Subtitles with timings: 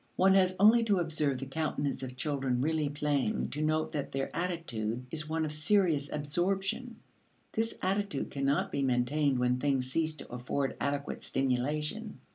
[0.15, 4.35] One has only to observe the countenance of children really playing to note that their
[4.35, 6.95] attitude is one of serious absorption;
[7.51, 12.19] this attitude cannot be maintained when things cease to afford adequate stimulation.